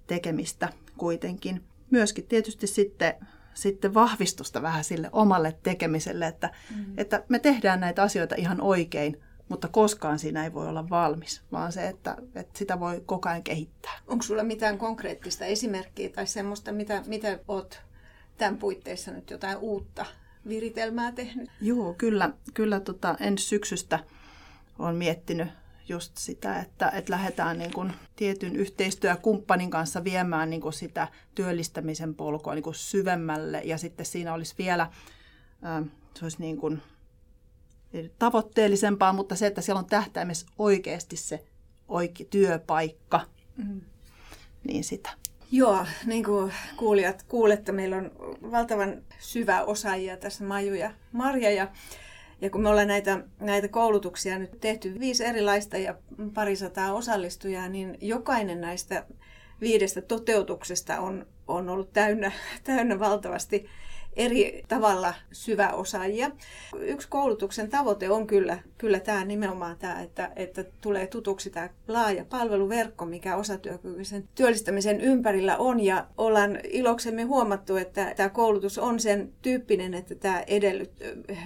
tekemistä 0.06 0.68
kuitenkin. 0.96 1.64
Myöskin 1.90 2.26
tietysti 2.26 2.66
sitten, 2.66 3.14
sitten 3.54 3.94
vahvistusta 3.94 4.62
vähän 4.62 4.84
sille 4.84 5.08
omalle 5.12 5.58
tekemiselle, 5.62 6.26
että, 6.26 6.50
mm. 6.76 6.84
että 6.96 7.24
me 7.28 7.38
tehdään 7.38 7.80
näitä 7.80 8.02
asioita 8.02 8.34
ihan 8.34 8.60
oikein, 8.60 9.20
mutta 9.48 9.68
koskaan 9.68 10.18
siinä 10.18 10.44
ei 10.44 10.52
voi 10.52 10.68
olla 10.68 10.90
valmis, 10.90 11.42
vaan 11.52 11.72
se, 11.72 11.88
että, 11.88 12.16
että 12.34 12.58
sitä 12.58 12.80
voi 12.80 13.02
koko 13.06 13.28
ajan 13.28 13.42
kehittää. 13.42 13.92
Onko 14.06 14.22
sulla 14.22 14.44
mitään 14.44 14.78
konkreettista 14.78 15.44
esimerkkiä 15.44 16.08
tai 16.08 16.26
semmoista, 16.26 16.72
mitä, 16.72 17.02
mitä 17.06 17.38
oot 17.48 17.80
tämän 18.38 18.58
puitteissa 18.58 19.10
nyt 19.10 19.30
jotain 19.30 19.56
uutta 19.56 20.06
viritelmää 20.48 21.12
tehnyt? 21.12 21.50
Joo, 21.60 21.94
kyllä, 21.98 22.30
kyllä 22.54 22.80
tota, 22.80 23.16
ensi 23.20 23.44
syksystä 23.44 23.98
olen 24.78 24.96
miettinyt 24.96 25.48
just 25.88 26.16
sitä, 26.16 26.60
että, 26.60 26.88
että 26.88 27.12
lähdetään 27.12 27.58
niin 27.58 27.72
kuin 27.72 27.92
tietyn 28.16 28.56
yhteistyökumppanin 28.56 29.70
kanssa 29.70 30.04
viemään 30.04 30.50
niin 30.50 30.60
kuin 30.60 30.72
sitä 30.72 31.08
työllistämisen 31.34 32.14
polkua 32.14 32.54
niin 32.54 32.62
kuin 32.62 32.74
syvemmälle 32.74 33.60
ja 33.64 33.78
sitten 33.78 34.06
siinä 34.06 34.34
olisi 34.34 34.54
vielä, 34.58 34.90
se 36.14 36.24
olisi 36.24 36.40
niin 36.40 36.56
kuin 36.56 36.82
tavoitteellisempaa, 38.18 39.12
mutta 39.12 39.36
se, 39.36 39.46
että 39.46 39.60
siellä 39.60 39.78
on 39.78 39.86
tähtäimessä 39.86 40.46
oikeasti 40.58 41.16
se 41.16 41.44
oikea 41.88 42.26
työpaikka, 42.30 43.20
mm. 43.56 43.80
niin 44.64 44.84
sitä. 44.84 45.10
Joo, 45.50 45.86
niin 46.06 46.24
kuin 46.24 46.52
kuulijat 46.76 47.22
kuulette, 47.22 47.72
meillä 47.72 47.96
on 47.96 48.10
valtavan 48.50 49.02
syvä 49.18 49.62
osaajia 49.62 50.16
tässä 50.16 50.44
Maju 50.44 50.74
ja 50.74 50.90
Marja. 51.12 51.50
Ja 51.50 51.68
ja 52.40 52.50
kun 52.50 52.62
me 52.62 52.68
ollaan 52.68 52.88
näitä, 52.88 53.24
näitä 53.40 53.68
koulutuksia 53.68 54.38
nyt 54.38 54.60
tehty 54.60 55.00
viisi 55.00 55.24
erilaista 55.24 55.76
ja 55.76 55.94
parisataa 56.34 56.92
osallistujaa, 56.92 57.68
niin 57.68 57.98
jokainen 58.00 58.60
näistä 58.60 59.06
viidestä 59.60 60.02
toteutuksesta 60.02 61.00
on, 61.00 61.26
on 61.48 61.68
ollut 61.68 61.92
täynnä, 61.92 62.32
täynnä 62.64 62.98
valtavasti 62.98 63.66
eri 64.16 64.62
tavalla 64.68 65.14
syväosaajia. 65.32 66.30
Yksi 66.78 67.08
koulutuksen 67.08 67.70
tavoite 67.70 68.10
on 68.10 68.26
kyllä, 68.26 68.58
kyllä 68.78 69.00
tämä 69.00 69.24
nimenomaan 69.24 69.76
tämä, 69.78 70.02
että, 70.02 70.30
että 70.36 70.64
tulee 70.80 71.06
tutuksi 71.06 71.50
tämä 71.50 71.70
laaja 71.88 72.24
palveluverkko, 72.24 73.06
mikä 73.06 73.36
osatyökykyisen 73.36 74.28
työllistämisen 74.34 75.00
ympärillä 75.00 75.56
on. 75.56 75.80
Ja 75.80 76.06
ollaan 76.18 76.58
iloksemme 76.64 77.22
huomattu, 77.22 77.76
että 77.76 78.14
tämä 78.16 78.28
koulutus 78.28 78.78
on 78.78 79.00
sen 79.00 79.32
tyyppinen, 79.42 79.94
että 79.94 80.14
tämä 80.14 80.40
edellyt, 80.46 80.92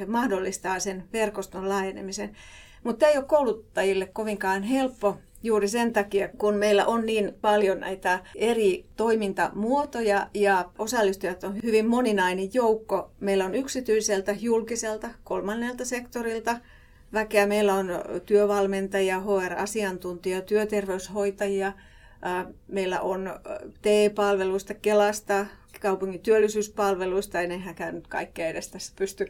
mahdollistaa 0.07 0.79
sen 0.79 1.05
verkoston 1.13 1.69
laajenemisen. 1.69 2.37
Mutta 2.85 2.99
tämä 2.99 3.13
ei 3.13 3.19
ole 3.19 3.25
kouluttajille 3.25 4.07
kovinkaan 4.07 4.63
helppo 4.63 5.19
juuri 5.43 5.69
sen 5.69 5.93
takia, 5.93 6.29
kun 6.29 6.55
meillä 6.55 6.87
on 6.87 7.07
niin 7.07 7.35
paljon 7.41 7.81
näitä 7.81 8.19
eri 8.35 8.85
toimintamuotoja 8.97 10.27
ja 10.35 10.71
osallistujat 10.79 11.45
on 11.45 11.59
hyvin 11.63 11.87
moninainen 11.87 12.55
joukko. 12.55 13.11
Meillä 13.21 13.45
on 13.45 13.55
yksityiseltä, 13.55 14.37
julkiselta, 14.41 15.09
kolmannelta 15.25 15.85
sektorilta 15.85 16.57
väkeä. 17.13 17.47
Meillä 17.47 17.75
on 17.75 17.89
työvalmentajia, 18.27 19.21
HR-asiantuntija, 19.21 20.41
työterveyshoitajia. 20.41 21.73
Meillä 22.69 23.01
on 23.01 23.31
TE-palveluista, 23.83 24.75
Kelasta, 24.75 25.47
kaupungin 25.81 26.21
työllisyyspalveluista. 26.21 27.41
En 27.41 27.53
ehäkään 27.53 27.95
nyt 27.95 28.07
kaikkea 28.07 28.47
edes 28.47 28.69
tässä 28.69 28.93
pysty 28.97 29.27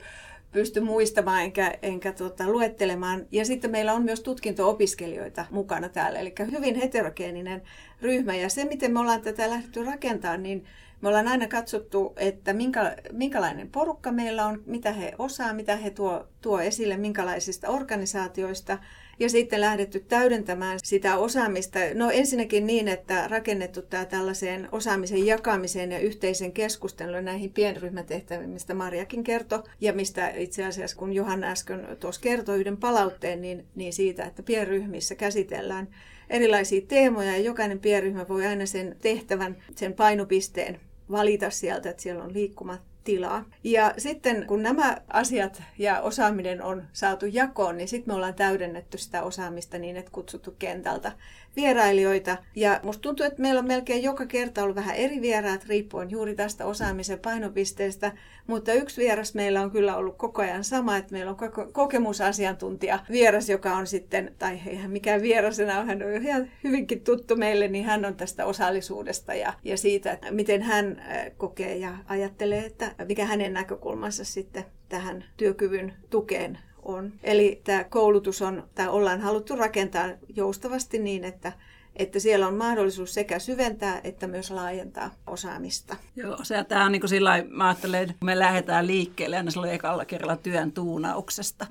pysty 0.53 0.81
muistamaan 0.81 1.43
enkä, 1.43 1.75
enkä 1.83 2.13
tota, 2.13 2.49
luettelemaan. 2.49 3.27
Ja 3.33 3.45
sitten 3.45 3.71
meillä 3.71 3.93
on 3.93 4.03
myös 4.03 4.21
tutkinto-opiskelijoita 4.21 5.47
mukana 5.51 5.89
täällä, 5.89 6.19
eli 6.19 6.33
hyvin 6.51 6.75
heterogeeninen 6.75 7.63
ryhmä. 8.03 8.35
Ja 8.35 8.49
se, 8.49 8.65
miten 8.65 8.93
me 8.93 9.01
ollaan 9.01 9.23
tätä 9.23 9.51
lähdetty 9.51 9.85
rakentamaan, 9.85 10.43
niin 10.43 10.65
Me 11.01 11.09
ollaan 11.09 11.29
aina 11.29 11.49
katsottu, 11.49 12.13
että 12.17 12.53
minkä, 12.53 12.97
minkälainen 13.13 13.71
porukka 13.71 14.13
meillä 14.13 14.47
on, 14.47 14.63
mitä 14.67 14.93
he 14.93 15.15
osaa, 15.19 15.55
mitä 15.55 15.77
he 15.77 15.91
tuo, 15.91 16.27
tuo 16.41 16.61
esille, 16.61 16.97
minkälaisista 16.97 17.69
organisaatioista– 17.69 18.79
ja 19.21 19.29
sitten 19.29 19.61
lähdetty 19.61 20.01
täydentämään 20.01 20.79
sitä 20.83 21.17
osaamista. 21.17 21.79
No 21.95 22.11
ensinnäkin 22.11 22.67
niin, 22.67 22.89
että 22.89 23.29
rakennettu 23.29 23.83
tämä 23.83 24.05
tällaiseen 24.05 24.69
osaamisen 24.73 25.27
jakamiseen 25.27 25.93
ja 25.93 25.99
yhteisen 25.99 26.53
keskustelun 26.53 27.25
näihin 27.25 27.51
pienryhmätehtäviin, 27.51 28.51
mistä 28.51 28.75
Marjakin 28.75 29.25
kertoi, 29.25 29.63
ja 29.81 29.93
mistä 29.93 30.29
itse 30.29 30.65
asiassa 30.65 30.97
kun 30.97 31.13
Johanna 31.13 31.47
äsken 31.47 31.97
tuossa 32.01 32.21
kertoi 32.21 32.61
yhden 32.61 32.77
palautteen, 32.77 33.43
niin, 33.43 33.67
niin 33.75 33.93
siitä, 33.93 34.25
että 34.25 34.43
pienryhmissä 34.43 35.15
käsitellään 35.15 35.89
erilaisia 36.31 36.81
teemoja, 36.81 37.31
ja 37.31 37.39
jokainen 37.39 37.79
pienryhmä 37.79 38.29
voi 38.29 38.47
aina 38.47 38.67
sen 38.67 38.97
tehtävän, 39.03 39.57
sen 39.77 39.93
painopisteen 39.93 40.81
valita 41.11 41.51
sieltä, 41.51 41.91
että 41.91 42.03
siellä 42.03 42.25
on 42.25 42.35
liikkumat 42.35 42.90
tilaa. 43.05 43.45
Ja 43.65 43.95
sitten 43.99 44.45
kun 44.47 44.63
nämä 44.63 44.97
asiat 45.09 45.63
ja 45.79 46.01
osaaminen 46.01 46.63
on 46.63 46.83
saatu 46.93 47.27
jakoon, 47.27 47.77
niin 47.77 47.89
sitten 47.89 48.15
me 48.15 48.17
ollaan 48.17 48.35
täydennetty 48.35 48.99
sitä 48.99 49.23
osaamista 49.23 49.79
niin, 49.79 49.97
että 49.97 50.11
kutsuttu 50.11 50.55
kentältä 50.59 51.13
vierailijoita. 51.57 52.37
Ja 52.57 52.81
musta 52.83 53.03
tuntuu, 53.03 53.27
että 53.27 53.43
meillä 53.43 53.59
on 53.59 53.67
melkein 53.67 54.03
joka 54.03 54.27
kerta 54.27 54.63
ollut 54.63 54.77
vähän 54.77 54.97
eri 54.97 55.21
vieraat 55.21 55.65
riippuen 55.69 56.11
juuri 56.11 56.35
tästä 56.35 56.67
osaamisen 56.67 57.19
painopisteestä, 57.19 58.13
mutta 58.47 58.73
yksi 58.73 59.01
vieras 59.01 59.35
meillä 59.35 59.61
on 59.63 59.71
kyllä 59.71 59.97
ollut 59.97 60.17
koko 60.17 60.43
ajan 60.43 60.65
sama, 60.65 60.97
että 60.97 61.13
meillä 61.13 61.31
on 61.31 61.37
kokemusasiantuntija 61.73 62.99
vieras, 63.11 63.49
joka 63.49 63.77
on 63.77 63.87
sitten, 63.87 64.35
tai 64.39 64.61
eihän 64.67 64.91
mikään 64.91 65.23
vieras 65.23 65.61
enää, 65.61 65.85
hän 65.85 66.03
on 66.03 66.23
ihan 66.27 66.51
hyvinkin 66.65 67.01
tuttu 67.01 67.37
meille, 67.37 67.69
niin 67.69 67.85
hän 67.85 68.05
on 68.05 68.15
tästä 68.15 68.47
osallisuudesta 68.47 69.35
ja, 69.35 69.53
ja 69.65 69.77
siitä, 69.77 70.13
että 70.13 70.31
miten 70.31 70.63
hän 70.63 71.03
kokee 71.37 71.77
ja 71.77 71.97
ajattelee, 72.09 72.65
että 72.67 72.90
mikä 73.09 73.25
hänen 73.25 73.53
näkökulmansa 73.53 74.25
sitten 74.25 74.65
tähän 74.89 75.25
työkyvyn 75.37 75.95
tukeen 76.11 76.59
on. 76.83 77.13
Eli 77.23 77.61
tämä 77.65 77.85
koulutus 77.85 78.43
on, 78.43 78.69
tämä 78.75 78.91
ollaan 78.91 79.21
haluttu 79.21 79.57
rakentaa 79.57 80.09
joustavasti 80.37 80.99
niin, 80.99 81.25
että 81.25 81.53
että 81.97 82.19
siellä 82.19 82.49
on 82.49 82.55
mahdollisuus 82.55 83.15
sekä 83.15 83.39
syventää 83.39 84.01
että 84.05 84.27
myös 84.27 84.51
laajentaa 84.51 85.11
osaamista. 85.27 85.97
Joo, 86.17 86.39
se 86.43 86.65
tämä 86.65 86.85
on 86.85 86.93
niin 86.93 87.01
kuin 87.01 87.09
sillä 87.09 87.45
mä 87.49 87.69
ajattelen, 87.69 88.03
että 88.03 88.25
me 88.25 88.39
lähdetään 88.39 88.87
liikkeelle 88.87 89.37
aina 89.37 89.51
silloin 89.51 89.73
ekalla 89.73 90.05
kerralla 90.05 90.37
työn 90.37 90.73
tuunauksesta. 90.73 91.67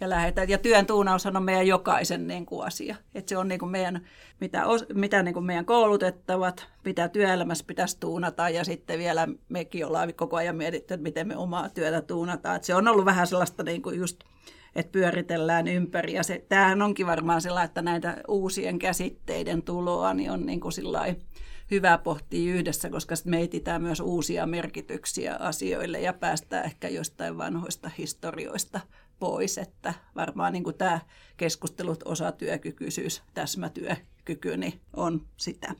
Ja, 0.00 0.08
lähdetään, 0.08 0.48
ja 0.48 0.58
työn 0.58 0.86
tuunaushan 0.86 1.36
on 1.36 1.42
meidän 1.42 1.66
jokaisen 1.66 2.26
niin 2.26 2.46
kuin 2.46 2.66
asia. 2.66 2.96
Että 3.14 3.28
se 3.28 3.38
on 3.38 3.48
niin 3.48 3.58
kuin 3.58 3.70
meidän, 3.70 4.04
mitä, 4.40 4.62
mitä 4.94 5.22
niin 5.22 5.34
kuin 5.34 5.44
meidän 5.44 5.64
koulutettavat, 5.64 6.66
mitä 6.84 7.08
työelämässä 7.08 7.64
pitäisi 7.66 8.00
tuunata 8.00 8.48
ja 8.48 8.64
sitten 8.64 8.98
vielä 8.98 9.28
mekin 9.48 9.86
ollaan 9.86 10.14
koko 10.14 10.36
ajan 10.36 10.56
mietitty, 10.56 10.94
että 10.94 11.02
miten 11.02 11.28
me 11.28 11.36
omaa 11.36 11.68
työtä 11.68 12.00
tuunataan. 12.00 12.56
Että 12.56 12.66
se 12.66 12.74
on 12.74 12.88
ollut 12.88 13.04
vähän 13.04 13.26
sellaista 13.26 13.62
niin 13.62 13.82
kuin 13.82 13.98
just 13.98 14.20
että 14.74 14.92
pyöritellään 14.92 15.68
ympäri. 15.68 16.12
Ja 16.12 16.22
se, 16.22 16.44
tämähän 16.48 16.82
onkin 16.82 17.06
varmaan 17.06 17.40
sellainen, 17.40 17.68
että 17.68 17.82
näitä 17.82 18.16
uusien 18.28 18.78
käsitteiden 18.78 19.62
tuloa 19.62 20.14
niin 20.14 20.30
on 20.30 20.46
niin 20.46 20.60
kuin 20.60 20.72
hyvä 21.70 21.98
pohtia 21.98 22.54
yhdessä, 22.54 22.90
koska 22.90 23.14
me 23.24 23.42
etsitään 23.42 23.82
myös 23.82 24.00
uusia 24.00 24.46
merkityksiä 24.46 25.36
asioille 25.36 26.00
ja 26.00 26.12
päästään 26.12 26.64
ehkä 26.64 26.88
jostain 26.88 27.38
vanhoista 27.38 27.90
historioista 27.98 28.80
pois. 29.18 29.58
Että 29.58 29.94
varmaan 30.16 30.52
niin 30.52 30.64
kuin 30.64 30.76
tämä 30.76 31.00
keskustelut 31.36 32.02
osatyökykyisyys, 32.04 33.22
täsmätyökyky 33.34 34.56
niin 34.56 34.80
on 34.96 35.26
sitä. 35.36 35.74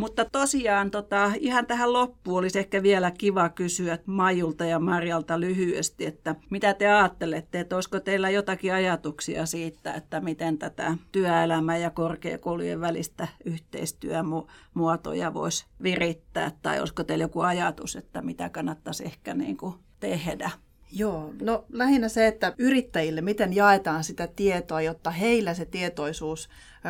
Mutta 0.00 0.24
tosiaan 0.24 0.90
tota, 0.90 1.32
ihan 1.38 1.66
tähän 1.66 1.92
loppuun 1.92 2.38
olisi 2.38 2.58
ehkä 2.58 2.82
vielä 2.82 3.10
kiva 3.10 3.48
kysyä 3.48 3.98
Majulta 4.06 4.64
ja 4.64 4.78
Marjalta 4.78 5.40
lyhyesti, 5.40 6.06
että 6.06 6.34
mitä 6.50 6.74
te 6.74 6.88
ajattelette, 6.88 7.60
että 7.60 7.76
olisiko 7.76 8.00
teillä 8.00 8.30
jotakin 8.30 8.74
ajatuksia 8.74 9.46
siitä, 9.46 9.94
että 9.94 10.20
miten 10.20 10.58
tätä 10.58 10.94
työelämää 11.12 11.76
ja 11.76 11.90
korkeakoulujen 11.90 12.80
välistä 12.80 13.28
yhteistyömuotoja 13.44 15.34
voisi 15.34 15.66
virittää, 15.82 16.50
tai 16.62 16.80
olisiko 16.80 17.04
teillä 17.04 17.24
joku 17.24 17.40
ajatus, 17.40 17.96
että 17.96 18.22
mitä 18.22 18.48
kannattaisi 18.48 19.04
ehkä 19.04 19.34
niin 19.34 19.56
kuin 19.56 19.74
tehdä? 20.00 20.50
Joo, 20.92 21.34
no 21.42 21.64
lähinnä 21.72 22.08
se, 22.08 22.26
että 22.26 22.54
yrittäjille, 22.58 23.20
miten 23.20 23.52
jaetaan 23.52 24.04
sitä 24.04 24.26
tietoa, 24.26 24.80
jotta 24.80 25.10
heillä 25.10 25.54
se 25.54 25.64
tietoisuus 25.64 26.48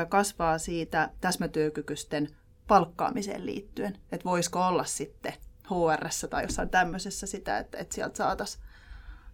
kasvaa 0.08 0.58
siitä 0.58 1.10
täsmätyökykyisten 1.20 2.28
palkkaamiseen 2.66 3.46
liittyen. 3.46 3.98
Että 4.12 4.24
voisiko 4.24 4.66
olla 4.66 4.84
sitten 4.84 5.32
hr 5.70 6.28
tai 6.30 6.42
jossain 6.42 6.70
tämmöisessä 6.70 7.26
sitä, 7.26 7.58
että, 7.58 7.78
että 7.78 7.94
sieltä 7.94 8.16
saataisiin 8.16 8.64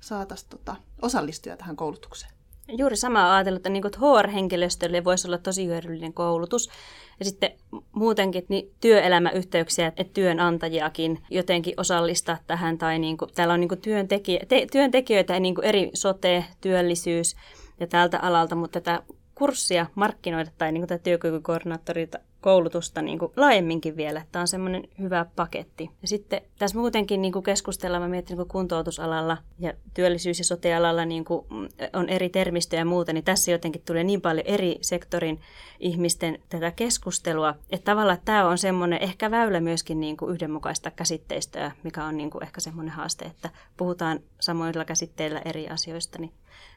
saatais 0.00 0.44
tota, 0.44 0.76
osallistua 1.02 1.56
tähän 1.56 1.76
koulutukseen. 1.76 2.35
Juuri 2.68 2.96
sama 2.96 3.34
ajatellut, 3.36 3.58
että, 3.58 3.68
niin 3.68 3.86
että 3.86 3.98
HR-henkilöstölle 3.98 5.04
voisi 5.04 5.28
olla 5.28 5.38
tosi 5.38 5.66
hyödyllinen 5.66 6.12
koulutus. 6.12 6.70
Ja 7.18 7.24
sitten 7.24 7.50
muutenkin 7.92 8.44
niin 8.48 8.70
työelämäyhteyksiä, 8.80 9.86
että 9.86 10.12
työnantajiakin 10.14 11.22
jotenkin 11.30 11.74
osallistaa 11.76 12.38
tähän. 12.46 12.78
Tai 12.78 12.98
niin 12.98 13.16
kuin, 13.16 13.30
täällä 13.34 13.54
on 13.54 13.60
niin 13.60 13.68
kuin 13.68 13.80
työntekijä, 13.80 14.40
te, 14.48 14.66
työntekijöitä 14.72 15.40
niin 15.40 15.54
kuin 15.54 15.64
eri 15.64 15.90
sote, 15.94 16.44
työllisyys 16.60 17.36
ja 17.80 17.86
tältä 17.86 18.18
alalta, 18.18 18.54
mutta 18.54 18.80
tätä 18.80 19.02
kurssia 19.34 19.86
markkinoida 19.94 20.50
tai 20.58 20.72
niin 20.72 20.80
kuin 20.80 20.88
tätä 20.88 21.02
työkykykoordinaattorita 21.02 22.18
koulutusta 22.46 23.02
niin 23.02 23.18
kuin 23.18 23.32
laajemminkin 23.36 23.96
vielä. 23.96 24.22
Tämä 24.32 24.40
on 24.40 24.48
semmoinen 24.48 24.88
hyvä 24.98 25.26
paketti. 25.36 25.90
Ja 26.02 26.08
sitten 26.08 26.40
tässä 26.58 26.78
muutenkin 26.78 27.22
niin 27.22 27.32
kuin 27.32 27.42
keskustellaan, 27.42 28.02
mä 28.02 28.08
mietin 28.08 28.38
niin 28.38 28.48
kuntoutusalalla 28.48 29.36
ja 29.58 29.72
työllisyys- 29.94 30.38
ja 30.38 30.44
sotealalla 30.44 31.04
niin 31.04 31.24
kuin 31.24 31.46
on 31.92 32.08
eri 32.08 32.28
termistöjä 32.28 32.80
ja 32.80 32.84
muuta, 32.84 33.12
niin 33.12 33.24
tässä 33.24 33.50
jotenkin 33.50 33.82
tulee 33.82 34.04
niin 34.04 34.20
paljon 34.20 34.46
eri 34.46 34.78
sektorin 34.80 35.40
ihmisten 35.80 36.38
tätä 36.48 36.70
keskustelua, 36.70 37.54
että 37.70 37.84
tavallaan 37.84 38.18
tämä 38.24 38.48
on 38.48 38.58
semmoinen 38.58 39.02
ehkä 39.02 39.30
väylä 39.30 39.60
myöskin 39.60 40.00
niin 40.00 40.16
kuin 40.16 40.32
yhdenmukaista 40.34 40.90
käsitteistöä, 40.90 41.72
mikä 41.82 42.04
on 42.04 42.16
niin 42.16 42.30
kuin 42.30 42.44
ehkä 42.44 42.60
semmoinen 42.60 42.94
haaste, 42.94 43.24
että 43.24 43.50
puhutaan 43.76 44.20
samoilla 44.40 44.84
käsitteillä 44.84 45.42
eri 45.44 45.68
asioista, 45.68 46.18
niin 46.18 46.32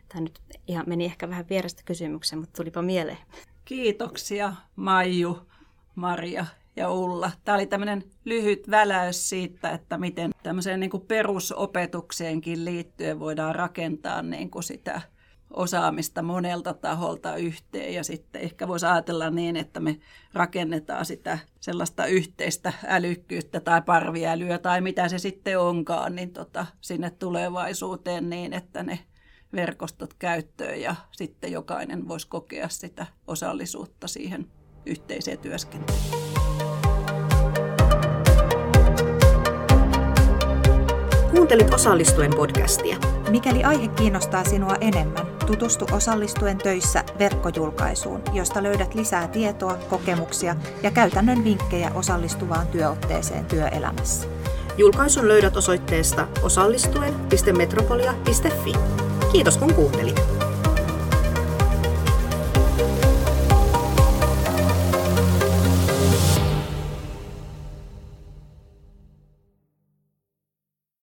tämä 0.08 0.22
nyt 0.22 0.40
ihan 0.68 0.86
meni 0.88 1.06
ehkä 1.06 1.30
vähän 1.30 1.50
vierestä 1.50 1.82
kysymykseen, 1.86 2.40
mutta 2.40 2.58
tulipa 2.58 2.82
mieleen. 2.82 3.18
Kiitoksia 3.66 4.54
Maiju, 4.76 5.49
Maria 6.00 6.46
ja 6.76 6.92
Ulla. 6.92 7.32
Tämä 7.46 7.56
oli 7.56 7.66
tämmöinen 7.66 8.04
lyhyt 8.26 8.70
väläys 8.70 9.30
siitä, 9.30 9.72
että 9.72 9.98
miten 9.98 10.32
tämmöiseen 10.44 10.80
niin 10.80 10.90
kuin 10.90 11.06
perusopetukseenkin 11.08 12.66
liittyen 12.66 13.20
voidaan 13.20 13.56
rakentaa 13.56 14.22
niin 14.22 14.52
kuin 14.52 14.64
sitä 14.64 15.02
osaamista 15.50 16.22
monelta 16.22 16.74
taholta 16.74 17.36
yhteen 17.36 17.94
ja 17.94 18.04
sitten 18.04 18.42
ehkä 18.42 18.68
voisi 18.68 18.86
ajatella 18.86 19.30
niin, 19.30 19.56
että 19.56 19.80
me 19.80 20.00
rakennetaan 20.34 21.06
sitä 21.06 21.40
sellaista 21.60 22.06
yhteistä 22.06 22.74
älykkyyttä 22.88 23.60
tai 23.60 23.82
parviälyä 23.82 24.58
tai 24.58 24.82
mitä 24.82 25.10
se 25.10 25.18
sitten 25.18 25.60
onkaan, 25.60 26.16
niin 26.16 26.34
tota, 26.34 26.66
sinne 26.82 27.10
tulevaisuuteen 27.10 28.30
niin, 28.30 28.54
että 28.54 28.84
ne 28.84 29.00
verkostot 29.54 30.14
käyttöön 30.14 30.82
ja 30.82 30.96
sitten 31.12 31.52
jokainen 31.52 32.08
voisi 32.08 32.28
kokea 32.28 32.70
sitä 32.70 33.06
osallisuutta 33.28 34.08
siihen 34.08 34.48
yhteiseen 34.86 35.38
työskentelyyn. 35.38 36.04
Kuuntelit 41.32 41.74
osallistuen 41.74 42.32
podcastia. 42.36 42.98
Mikäli 43.30 43.64
aihe 43.64 43.88
kiinnostaa 43.88 44.44
sinua 44.44 44.76
enemmän, 44.82 45.26
tutustu 45.48 45.86
osallistuen 45.92 46.58
töissä 46.58 47.04
verkkojulkaisuun, 47.20 48.22
josta 48.34 48.64
löydät 48.64 48.96
lisää 48.96 49.28
tietoa, 49.28 49.78
kokemuksia 49.90 50.56
ja 50.84 50.92
käytännön 50.92 51.44
vinkkejä 51.44 51.92
osallistuvaan 51.96 52.68
työotteeseen 52.68 53.46
työelämässä. 53.46 54.28
Julkaisun 54.78 55.28
löydät 55.28 55.58
osoitteesta 55.58 56.28
osallistuen.metropolia.fi. 56.44 58.74
Kiitos 59.32 59.58
kun 59.58 59.74
kuuntelit. 59.74 60.39